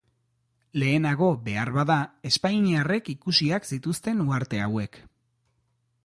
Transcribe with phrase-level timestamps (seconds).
[0.83, 1.97] Lehenago, beharbada,
[2.29, 4.97] espainiarrek ikusiak zituzten uharte hauek.